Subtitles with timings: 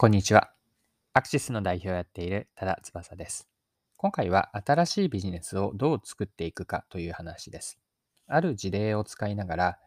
[0.00, 0.50] こんにちは。
[1.12, 3.50] アクシスの代表をやっている多田翼です。
[3.98, 7.78] 今回は新しいビジネスをどう作っていくかという話です。
[8.26, 9.78] ある事例を使いながら、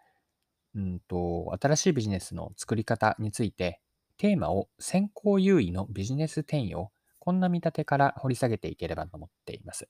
[0.76, 3.81] うんと新しいビジネスの作り方について、
[4.20, 9.89] テーマを先行優位のビジネス転用、こんな見立てから掘り下げていければと思っています。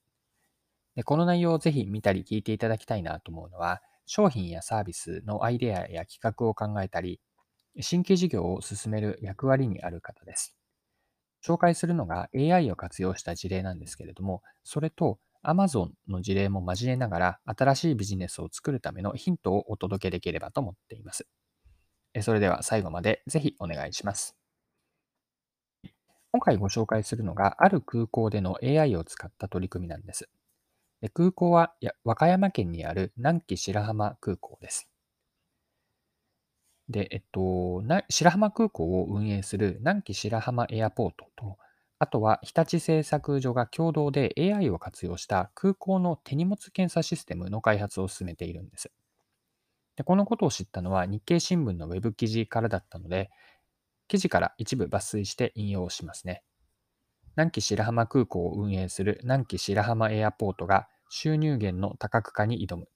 [0.96, 7.20] でこの内容をぜひ見たり聞いていただきたいなと思うのは、商品やサービスのアイデアや企画を考えたり、
[7.82, 10.56] 新規事業を進める役割にある方です。
[11.46, 21.28] 紹介するのが AI を活用した事例なんですけれども、それと Amazon の事例も交えながら新しいビジネスを作るためのヒントをお届けできればと思っています。
[22.22, 24.38] それでは最後までぜひお願いします。
[26.34, 30.30] 今回ご紹介するのがある空港での AI を使った取り組みなんです。
[31.14, 34.90] 空港は和歌山県にある南紀白浜空港です。
[36.90, 41.58] で、えっと、な白浜空港を運営する南紀白浜エアポートと、
[42.00, 48.92] あとは日立製作所が共同で AI を活用した空港の手荷物検査システムの開発を進めているんです。
[49.96, 53.30] でこのことを知ったのは日経新聞のウェブ記事からだったので、
[54.08, 56.44] 記事から一部抜粋して引用しますね。
[57.36, 62.88] 南紀白浜空港を運営する南紀白浜エアポートが収入源の多角化に挑む。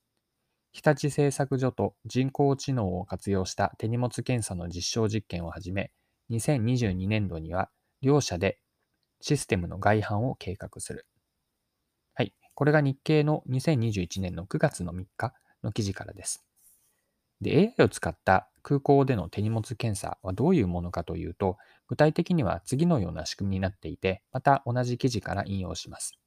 [0.78, 5.90] 日立製作所と人工知能を活用した手荷物検査の実証実験を始め、
[6.30, 7.72] 2022年度には
[8.04, 8.60] 両社で
[9.20, 11.08] システムの外販を計画する。
[12.14, 12.36] はい。
[12.54, 15.34] これが日経の2021年の9月の3日
[15.64, 16.46] の記事からです。
[17.42, 26.20] で、AI を使った空港での手荷物検査はどういうものかというと、具体的には次のような仕組みになっていて、また同じ記事から引用します。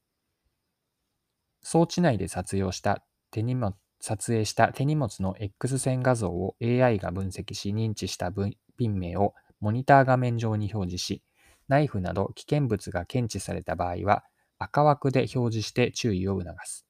[1.62, 8.56] 装置内で撮影した手荷物撮影した手荷物の X 線画像を AI が分析し認知した便
[8.98, 11.22] 名をモニター画面上に表示し、
[11.68, 14.24] ナイフなど危険物が検知された場合は
[14.58, 16.86] 赤枠で表示して注意を促す。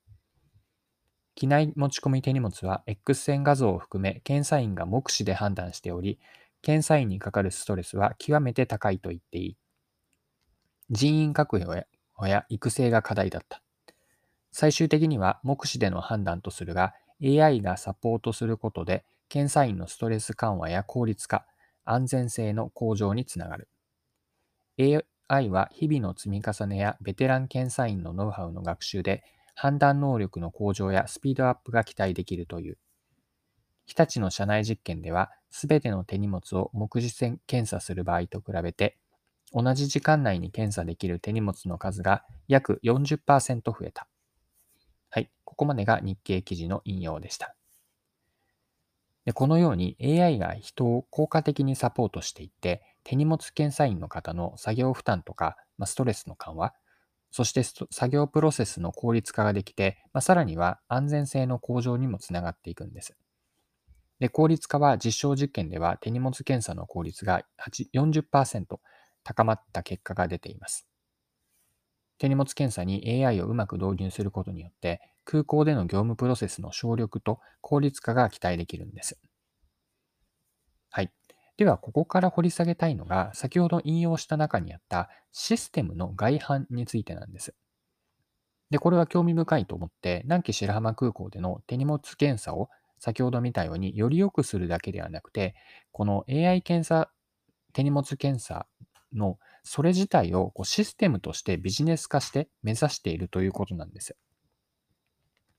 [1.35, 6.19] 機内持ち込み手荷物は X 線画像を含め検査員が目視で判断しており、
[6.63, 9.57] 検査員にかかるストレスは極めて高いと言っていい。
[10.91, 11.61] 人員確
[12.15, 13.63] 保や育成が課題だった。
[14.53, 21.47] 最終的には目視での判断とするが、AI がサポートすることで、検査員のストレス緩和や効率化、
[21.85, 23.69] 安全性の向上につながる。
[24.79, 29.23] AI は日々の積み重ねやベテラン検査員のノウハウの学習で、
[29.55, 32.79] 判断能力の向上やスピードアップが期待できるという。
[33.87, 37.13] 日立の社内実験では、すべての手荷物を目次
[37.47, 38.99] 検査する場合と比べて、
[39.53, 44.10] 同じ時間内に検査できる手荷物の数が約40%増えた。
[45.61, 47.55] ここまでが日経記事の引用でした。
[49.27, 56.73] でこのように AI が人を効果的にサポートしていって、手荷物検査員の方の作業負担とか、まあ、ストレスの緩和、
[57.31, 63.15] そして作業プロセスの効率化ができて、まあ、さらには安全性の向上にもつながっていくんです。
[64.19, 67.43] で効率化は実証実験では手荷物検査の効率が
[67.93, 68.81] 40%
[69.25, 70.87] 高まった結果が出ています。
[72.21, 79.21] 手荷物検査に AI をうまく導入することによって、空港での業務プロセスの省力と効率化が期待できるんです。
[80.91, 81.13] はい。
[81.57, 87.55] では、ここから掘り下げたいのが、先ほど引用した中にあったシステムの外販についてなんです。
[88.71, 95.55] で、これは興味深いと思って、南紀白浜空港での手荷物検査を先ほど見たようにより良くするだけではなくて、
[95.93, 97.11] この AI 検査、
[97.73, 98.67] 手荷物検査
[99.13, 104.17] のそれ自体をこうシステムとしてビジネス化して目指しているということなんです。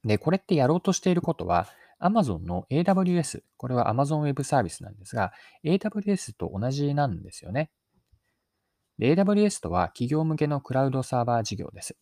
[0.04, 1.68] で、これってやろうとしていることは、
[2.02, 5.32] Amazon の AWS、これは Amazon Web サービスなんですが、
[5.64, 7.70] AWS と同じなんですよね。
[9.00, 11.96] AWS とは企業向けのクラウドサーバー事業です。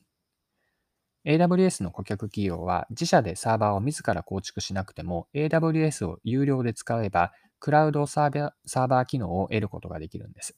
[1.26, 8.52] AWS の顧客企業は自社でサーバーを自ら構築しなくても AWS を有料で使えばクラウドサー
[8.88, 10.58] バー機能を得ることができるんです。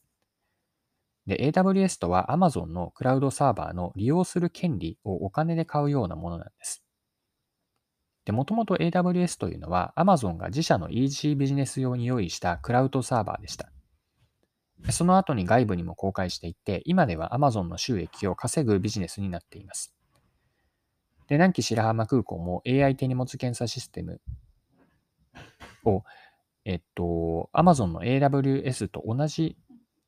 [1.25, 6.83] で、AWS とは Amazon のクラウドサーバーの利用する権利をお金で買うようなものなんです。
[8.25, 13.71] で、もともと AWS というのは Amazon が自社の EC ビジネス用に用意したクラウドサーバーでした。
[14.89, 19.93] その後に外部にも公開していって、今では Amazon の収益を稼ぐビジネスになっています。
[21.27, 24.21] で、南紀白浜空港も AI 手荷物検査システム
[25.85, 26.03] を、
[26.65, 29.57] えっと、Amazon の AWS と同じ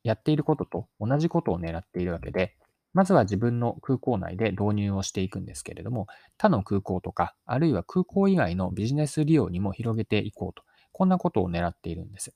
[0.04, 2.58] やっていることと同じことを狙っているわけで、
[2.94, 6.08] まずは自分の空港内で導入をしていくんですけれども、
[6.38, 12.36] 他の空港とか、あるいは空港以外のビジネス利用にも広げていこうと、こんなことを狙っているんです。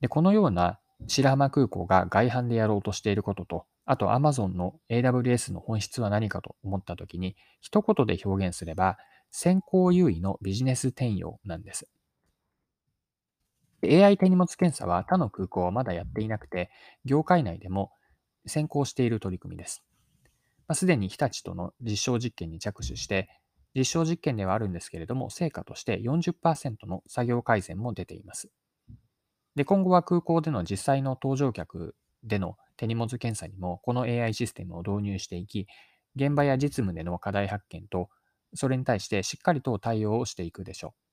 [0.00, 0.78] で、このような
[1.08, 8.98] 白浜空港が外販でやろうとしていることと、あと Amazon の AWS の本質は何かと思ったときに、一言で表現すれば、
[9.30, 11.88] 先行優位のビジネス転用なんです。
[13.82, 16.70] AI 手荷物検査は他の空港はまだやっていなくて、
[17.04, 17.90] 業界内でも
[18.46, 19.84] 先行している取り組みです。
[20.74, 23.28] すで、に日立との実証実験に着手して、
[23.74, 28.50] 実証実験ではあるんですけれども、成果として40%の作業改善も出ています。
[29.56, 35.66] で、今後は空港での実際の搭乗客での手荷物検査にもこの AI システムを導入していき、
[36.16, 38.10] 現場や実務での課題発見と、
[38.54, 41.03] それに対してしっかりと対応をしていくでしょう。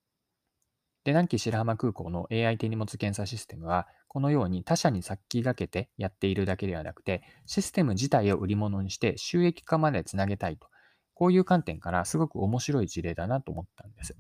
[1.03, 10.68] で、南紀白浜空港の AI 手荷物検査システムは、このように他社に先駆けてやっているだけではなくて、システム自体を売り物にして収益化までつなげたいと、
[11.13, 14.15] こういう観点からすごく面白い事例だなと思ったんです。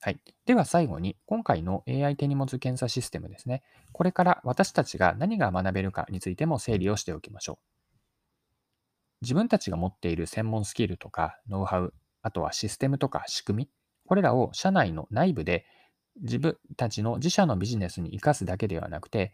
[0.00, 0.20] はい。
[0.44, 3.62] では最後に、今回の AI 手荷物検査システムですね。
[3.92, 7.76] これから私たちが何が学べるかについても整理をしておきましょう。
[9.22, 13.70] 自分たちが持っている専門スキルとかノウハウ、あとはシステムとか仕組み、
[14.06, 15.66] これらを社内の内部で
[16.20, 19.32] 自分たちの自社のビジネスに生かすだけではなくて、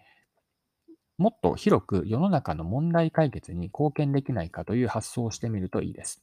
[1.18, 6.22] もっと広く世の中の問題解決に貢献できないかという発想をしてみるといいです。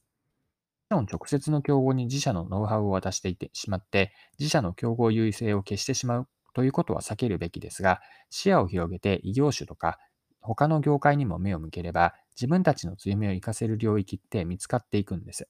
[0.90, 8.00] もちろん直接の競合に自社のノウハウを渡していてしまって、自社の競合優位性を消してしまうということは避けるべきですが、
[8.30, 9.98] 視野を広げて異業種とか
[10.40, 15.48] 他の業界にも目を向ければ、自分たちの強みを活かせる領域って見つかっていくんです。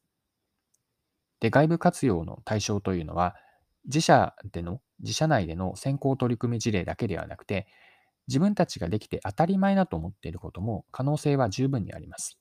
[1.41, 3.37] で、外部活用の対象というのは、
[3.87, 7.67] 自社での、自社内での先行取り組み事例だけではなくて、
[8.29, 12.39] 自分たちができて当たり前だと思っていることも可能性は十分にあります。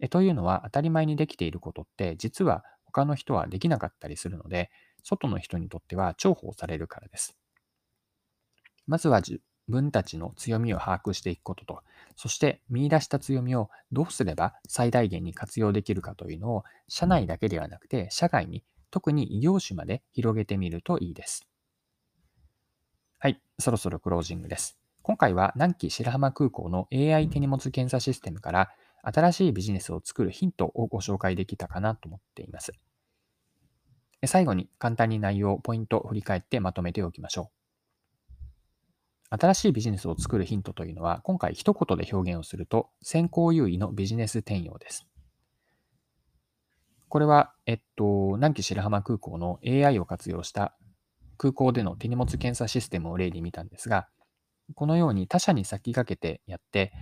[0.00, 4.70] えというのは当たり前にできていることって実は他の人はできなかったりするので、
[5.02, 7.36] 外の人にとっては重宝されるからです。
[8.86, 9.22] まずは
[9.68, 11.82] 分たちの強みを把握していくことと、
[12.16, 21.46] そして見出した強みをどうすれば最大限に活用できるかというのを社内だけではなくて社外に特に異業種まで広げてみるといいです。
[23.18, 24.78] はい、そろそろクロージングです。
[25.02, 28.70] 今回は南紀白浜空港の AI 手荷物検査システムから
[29.02, 32.72] 新しいビジネスを作るヒントをご紹介できたかなと思っています。
[34.26, 37.63] 最後に簡単に内容、ポイントを振り返ってまとめておきましょう。
[39.36, 45.06] 新しいビジネスを作るヒントというのは、今回一言で表現をすると、先行優位のビジネス転用です。
[47.08, 50.76] これは、えっと、南紀白浜空港の AI を活用した
[51.36, 54.08] 空港での手荷物検査システムを例に見たんですが、
[54.74, 56.92] このように他社に先駆けてやって、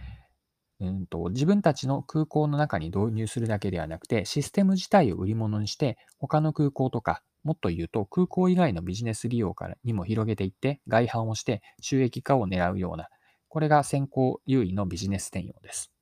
[0.82, 13.08] うんと、自分たちの空港の中に導入するだけではなくて、システム自体を売り物にして、他の空港とか、もっと言うと空港以外のビジネス利用からにも広げていって、外販をして収益化を狙うような、
[13.48, 15.92] これが先行優位のビジネス転用です。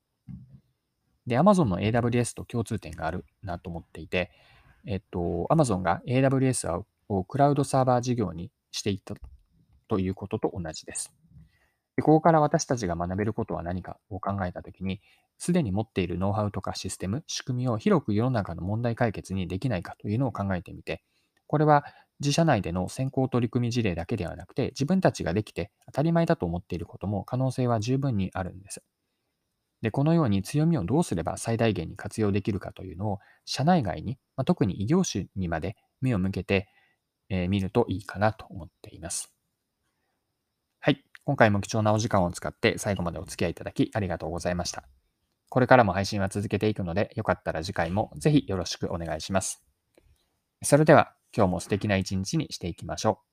[1.26, 4.30] で、Amazon の AWS と共通点があるなと思っていて、
[4.86, 9.14] えっと、Amazon が AWS をクラウドサーバー事業にしていった
[9.88, 11.12] ということと同じです。
[11.96, 15.00] でここから私たちが学べることは何かを考えたときに、
[15.38, 21.02] すでに持っているノウハウとかシステム、仕組みを広く世の中の問題解決にできないかというのを考えてみて、
[21.46, 21.84] これは
[22.20, 28.82] 自社内での先行取り組み事例だけではなくて、自分たちができて当たり前だと思っていることも可能性は十分にあるんです。
[29.82, 36.68] で、このように強みをどうすれば最大限に活用できるかというのを、社内外に、まあ、特に異業種にまで目を向けて、
[37.30, 39.39] えー、見るといいかなと思っています。
[40.82, 41.04] はい。
[41.24, 44.84] 今回も貴重なお時間を使って最後までお付き合いいただきありがとうございました。
[45.50, 49.62] これからも配信は続けていくので、よかったら次回もぜひよろしくお願いします。
[50.62, 53.29] それでは今日も素敵な一日にしていきましょう。